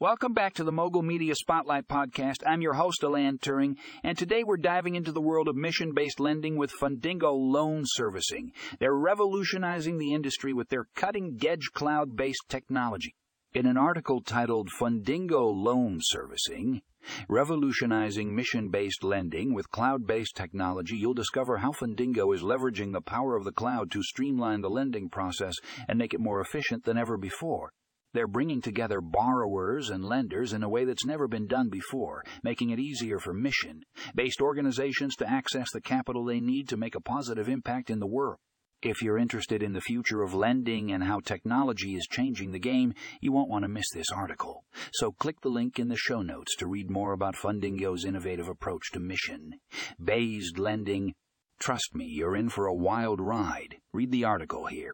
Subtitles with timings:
[0.00, 2.44] Welcome back to the Mogul Media Spotlight Podcast.
[2.46, 6.20] I'm your host, Alan Turing, and today we're diving into the world of mission based
[6.20, 8.52] lending with Fundingo Loan Servicing.
[8.78, 13.16] They're revolutionizing the industry with their cutting edge cloud based technology.
[13.52, 16.82] In an article titled Fundingo Loan Servicing,
[17.28, 23.00] Revolutionizing Mission Based Lending with Cloud Based Technology, you'll discover how Fundingo is leveraging the
[23.00, 25.56] power of the cloud to streamline the lending process
[25.88, 27.72] and make it more efficient than ever before.
[28.14, 32.70] They're bringing together borrowers and lenders in a way that's never been done before, making
[32.70, 33.82] it easier for mission
[34.14, 38.06] based organizations to access the capital they need to make a positive impact in the
[38.06, 38.38] world.
[38.80, 42.94] If you're interested in the future of lending and how technology is changing the game,
[43.20, 44.62] you won't want to miss this article.
[44.92, 48.92] So click the link in the show notes to read more about Fundingo's innovative approach
[48.92, 49.54] to mission.
[50.02, 51.14] Based lending.
[51.58, 53.78] Trust me, you're in for a wild ride.
[53.92, 54.92] Read the article here.